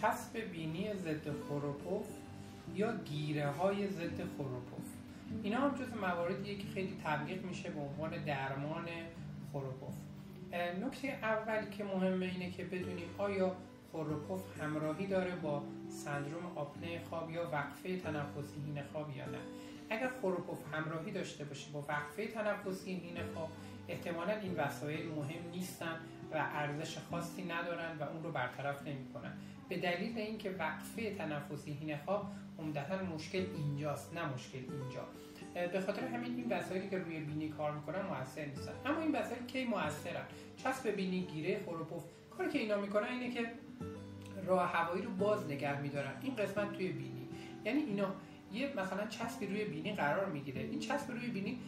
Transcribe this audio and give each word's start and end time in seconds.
چسب 0.00 0.38
بینی 0.52 0.94
ضد 0.94 1.30
خروپوف 1.48 2.06
یا 2.74 2.96
گیره 2.96 3.46
های 3.46 3.88
ضد 3.88 4.16
خروپوف. 4.36 4.86
اینا 5.42 5.58
هم 5.58 5.74
جز 5.74 5.96
مواردیه 6.00 6.58
که 6.58 6.64
خیلی 6.74 6.96
تبلیغ 7.04 7.44
میشه 7.44 7.70
به 7.70 7.80
عنوان 7.80 8.24
درمان 8.24 8.86
خروپوف. 9.52 9.94
نکته 10.86 11.08
اول 11.08 11.70
که 11.70 11.84
مهمه 11.84 12.26
اینه 12.26 12.50
که 12.50 12.64
بدونیم 12.64 13.08
آیا 13.18 13.56
خروپوف 13.94 14.62
همراهی 14.62 15.06
داره 15.06 15.36
با 15.36 15.62
سندروم 15.88 16.52
آپنه 16.56 17.00
خواب 17.08 17.30
یا 17.30 17.50
وقفه 17.52 17.98
تنفسی 17.98 18.60
هین 18.66 18.82
خواب 18.82 19.16
یا 19.16 19.26
نه. 19.26 19.38
اگر 19.90 20.08
خروپوف 20.20 20.58
همراهی 20.74 21.10
داشته 21.10 21.44
باشه 21.44 21.72
با 21.72 21.84
وقفه 21.88 22.26
تنفسی 22.26 22.94
هین 22.94 23.16
خواب 23.34 23.48
احتمالا 23.88 24.32
این 24.32 24.54
وسایل 24.54 25.08
مهم 25.08 25.50
نیستن 25.52 25.96
و 26.32 26.36
ارزش 26.36 26.98
خاصی 26.98 27.44
ندارن 27.44 27.98
و 27.98 28.02
اون 28.02 28.22
رو 28.22 28.32
برطرف 28.32 28.86
نمی‌کنن. 28.86 29.32
به 29.68 29.78
دلیل 29.78 30.18
اینکه 30.18 30.50
وقفه 30.50 31.14
تنفسی 31.14 31.72
هین 31.72 31.96
خواب 31.96 32.26
عمدتا 32.58 33.02
مشکل 33.02 33.46
اینجاست 33.56 34.14
نه 34.14 34.32
مشکل 34.34 34.58
اینجا. 34.58 35.04
به 35.72 35.80
خاطر 35.80 36.06
همین 36.06 36.36
این 36.36 36.46
وسایلی 36.50 36.88
که 36.88 36.98
روی 36.98 37.20
بینی 37.20 37.48
کار 37.48 37.72
می‌کنن 37.72 38.02
موثر 38.02 38.44
نیستن. 38.44 38.72
اما 38.86 39.00
این 39.00 39.12
وسایل 39.12 39.46
کی 39.46 39.64
موثرن؟ 39.64 40.24
چسب 40.56 40.88
بینی 40.88 41.20
گیره 41.20 41.60
خروپوف 41.66 42.04
کاری 42.36 42.50
که 42.50 42.58
اینا 42.58 42.76
می‌کنن 42.80 43.08
اینه 43.08 43.30
که 43.30 43.50
راه 44.46 44.72
هوایی 44.72 45.02
رو 45.02 45.10
باز 45.10 45.46
نگه 45.46 45.80
میدارن. 45.80 46.12
این 46.22 46.36
قسمت 46.36 46.72
توی 46.72 46.88
بینی. 46.88 47.28
یعنی 47.64 47.80
اینا 47.80 48.14
یه 48.52 48.72
مثلا 48.76 49.06
چسبی 49.06 49.46
روی 49.46 49.64
بینی 49.64 49.92
قرار 49.92 50.26
می‌گیره. 50.26 50.60
این 50.60 50.78
چسب 50.78 51.10
روی 51.10 51.26
بینی 51.26 51.58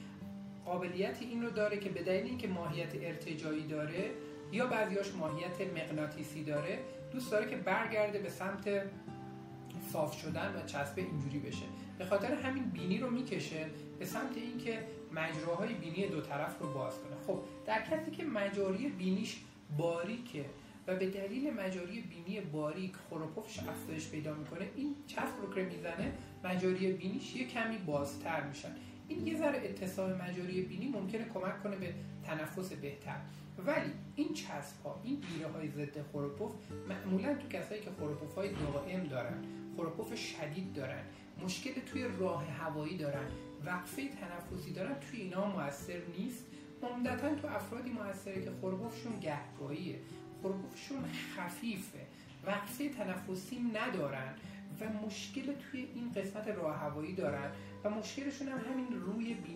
قابلیت 0.65 1.23
این 1.23 1.43
رو 1.43 1.51
داره 1.51 1.79
که 1.79 1.89
به 1.89 2.03
دلیل 2.03 2.27
اینکه 2.27 2.49
ماهیت 2.49 2.95
ارتجایی 2.95 3.67
داره 3.67 4.11
یا 4.53 4.67
بعضیاش 4.67 5.15
ماهیت 5.15 5.61
مغناطیسی 5.77 6.45
داره 6.45 6.79
دوست 7.13 7.31
داره 7.31 7.51
که 7.51 7.57
برگرده 7.57 8.19
به 8.19 8.29
سمت 8.29 8.83
صاف 9.93 10.21
شدن 10.21 10.55
و 10.57 10.67
چسب 10.67 10.99
اینجوری 10.99 11.39
بشه. 11.39 11.65
به 11.99 12.05
خاطر 12.05 12.35
همین 12.35 12.65
بینی 12.65 12.99
رو 12.99 13.11
می‌کشه 13.11 13.67
به 13.99 14.05
سمت 14.05 14.37
اینکه 14.37 14.87
مجراهای 15.13 15.75
بینی 15.75 16.07
دو 16.07 16.21
طرف 16.21 16.59
رو 16.59 16.73
باز 16.73 16.95
کنه. 16.95 17.17
خب 17.27 17.43
در 17.67 17.83
کسی 17.83 18.11
که 18.11 18.25
مجاری 18.25 18.89
بینیش 18.89 19.41
باریکه 19.79 20.45
و 20.87 20.97
به 20.97 21.11
دلیل 21.11 21.55
مجاری 21.55 22.01
بینی 22.01 22.41
باریک 22.41 22.93
خروپفش 23.11 23.59
افزایش 23.59 24.09
پیدا 24.09 24.35
می‌کنه 24.35 24.69
این 24.77 24.95
چسب 25.07 25.41
رو 25.43 25.55
که 25.55 25.63
می‌زنه 25.63 26.13
مجاری 26.45 26.93
بینیش 26.93 27.37
یه 27.37 27.47
کمی 27.47 27.79
بازتر 27.79 28.45
میشن. 28.45 28.77
این 29.09 29.27
یه 29.27 29.39
ذره 29.39 29.59
اتصال 29.65 30.15
مجاری 30.15 30.63
بینی 30.63 30.89
ممکنه 30.89 31.25
کمک 31.35 31.63
کنه 31.63 31.77
به 31.77 31.95
تنفس 32.27 32.73
بهتر. 32.73 33.17
ولی 33.67 33.93
این 34.17 34.35
چسب 34.35 34.83
ها 34.85 35.01
این 35.05 35.21
گیره 35.21 35.49
های 35.49 35.69
ضد 35.69 36.03
خروپف 36.13 36.53
معمولا 36.89 37.35
تو 37.35 37.49
کسایی 37.49 37.81
که 37.81 37.91
خروپف 37.99 38.35
های 38.35 38.49
دائم 38.49 39.05
دارن 39.05 39.45
خروپف 39.77 40.17
شدید 40.17 40.73
دارن 40.73 41.03
مشکل 41.45 41.71
توی 41.87 42.07
راه 42.19 42.45
هوایی 42.45 42.97
دارن 42.97 43.27
وقفه 43.65 44.03
تنفسی 44.09 44.73
دارن 44.73 44.95
توی 45.01 45.21
اینا 45.21 45.47
موثر 45.47 46.01
نیست. 46.19 46.47
عمدتا 46.83 47.35
تو 47.35 47.49
افرادی 47.49 47.91
موثره 47.91 48.45
که 48.45 48.51
خروپفشون 48.61 49.13
گهگاهیه. 49.21 49.99
خروپفشون 50.43 51.05
خفیفه. 51.37 52.07
وقفه 52.47 52.89
تنفسی 52.89 53.59
ندارن 53.59 54.35
و 54.81 55.07
مشکل 55.07 55.43
توی 55.43 55.89
این 55.95 56.13
قسمت 56.13 56.49
راه 56.49 56.77
هوایی 56.77 57.15
دارن 57.15 57.51
و 57.85 57.91
مشکلشون 57.91 58.49
هم 58.49 58.59
همین 58.59 59.01
روی 59.01 59.35
وقتی 59.35 59.56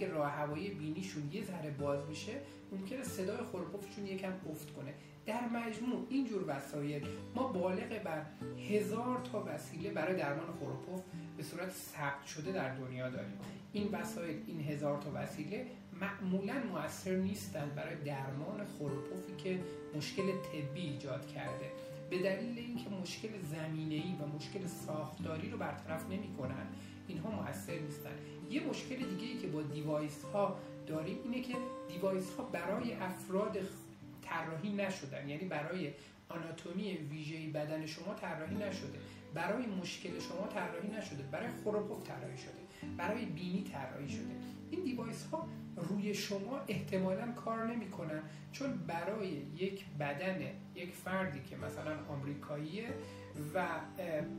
که 0.00 0.08
راه 0.08 0.30
هوایی 0.30 0.70
بینیشون 0.70 1.32
یه 1.32 1.44
ذره 1.44 1.70
باز 1.70 2.08
میشه 2.08 2.32
ممکنه 2.72 3.02
صدای 3.04 3.36
خروپفشون 3.52 4.06
یکم 4.06 4.32
افت 4.50 4.74
کنه. 4.74 4.94
در 5.26 5.48
مجموع 5.48 6.06
اینجور 6.10 6.44
وسایل 6.46 7.06
ما 7.34 7.48
بالغ 7.48 8.02
بر 8.04 8.22
هزار 8.70 9.20
تا 9.32 9.44
وسیله 9.48 9.90
برای 9.90 10.16
درمان 10.16 10.46
خروپف 10.60 11.02
به 11.36 11.42
صورت 11.42 11.70
ثبت 11.70 12.26
شده 12.26 12.52
در 12.52 12.74
دنیا 12.74 13.10
داریم. 13.10 13.38
این 13.72 13.88
وسایل 13.92 14.42
این 14.46 14.60
هزار 14.60 15.02
تا 15.02 15.10
وسیله 15.14 15.66
معمولا 16.00 16.54
موثر 16.72 17.16
نیستند 17.16 17.74
برای 17.74 17.96
درمان 17.96 18.66
خروپفی 18.78 19.36
که 19.38 19.60
مشکل 19.96 20.22
طبی 20.22 20.80
ایجاد 20.80 21.26
کرده. 21.26 21.70
به 22.10 22.18
دلیل 22.18 22.58
اینکه 22.58 22.90
مشکل 23.02 23.28
زمینه‌ای 23.42 24.14
و 24.20 24.36
مشکل 24.36 24.66
ساختاری 24.66 25.50
رو 25.50 25.58
برطرف 25.58 26.04
نمی‌کنن 26.10 26.66
اینها 27.08 27.30
موثر 27.30 27.78
نیستن. 27.78 28.09
یه 28.50 28.60
مشکل 28.66 28.96
دیگه 28.96 29.32
ای 29.32 29.38
که 29.38 29.46
با 29.46 29.62
device 29.62 30.24
ها 30.24 30.56
داریم 30.86 31.18
اینه 31.24 31.40
که 31.40 31.54
device 31.88 32.34
ها 32.34 32.42
برای 32.42 32.92
افراد 32.92 33.58
طراحی 34.22 34.72
نشدن. 34.72 35.28
یعنی 35.28 35.44
برای 35.44 35.92
آناتومی 36.28 36.96
ویژه‌ای 36.96 37.46
بدن 37.46 37.86
شما 37.86 38.14
طراحی 38.14 38.56
نشده. 38.56 38.98
برای 39.34 39.66
مشکل 39.66 40.10
شما 40.20 40.46
طراحی 40.46 40.88
نشده. 40.98 41.22
برای 41.22 41.48
خروپف 41.64 42.06
طراحی 42.06 42.38
شده. 42.38 42.96
برای 42.96 43.24
بینی 43.24 43.64
طراحی 43.72 44.08
شده. 44.08 44.34
این 44.70 44.82
device 44.82 45.26
ها 45.32 45.48
روی 45.88 46.14
شما 46.14 46.60
احتمالا 46.68 47.32
کار 47.32 47.66
نمی‌کنن. 47.66 48.22
چون 48.52 48.76
برای 48.86 49.28
یک 49.56 49.84
بدن 50.00 50.40
یک 50.74 50.94
فردی 50.94 51.40
که 51.50 51.56
مثلا 51.56 51.96
آمریکاییه 52.08 52.88
و 53.54 53.66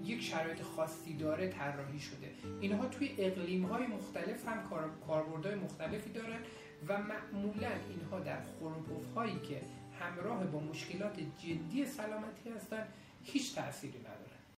یک 0.03 0.22
شرایط 0.22 0.62
خاصی 0.62 1.13
داره 1.13 1.50
طراحی 1.50 2.00
شده. 2.00 2.31
اینها 2.62 2.85
توی 2.85 3.16
اقلیم 3.18 3.66
های 3.66 3.88
مختلف 3.88 4.47
هم 4.47 4.69
کاربردهای 5.07 5.56
مختلفی 5.56 6.09
دارن 6.09 6.40
و 6.88 6.97
معمولا 6.97 7.69
اینها 7.90 8.19
در 8.19 8.41
خروپف 8.41 9.13
هایی 9.16 9.40
که 9.40 9.62
همراه 10.00 10.44
با 10.44 10.59
مشکلات 10.59 11.19
جدی 11.44 11.85
سلامتی 11.85 12.50
هستن 12.56 12.88
هیچ 13.24 13.56
تأثیری 13.56 14.00
نداره 14.00 14.41